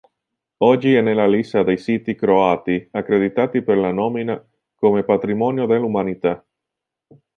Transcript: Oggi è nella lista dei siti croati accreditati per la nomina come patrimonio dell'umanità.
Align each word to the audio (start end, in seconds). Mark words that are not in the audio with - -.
Oggi 0.57 0.95
è 0.95 1.01
nella 1.01 1.27
lista 1.27 1.61
dei 1.61 1.77
siti 1.77 2.15
croati 2.15 2.87
accreditati 2.89 3.61
per 3.61 3.77
la 3.77 3.91
nomina 3.91 4.43
come 4.73 5.03
patrimonio 5.03 5.67
dell'umanità. 5.67 6.43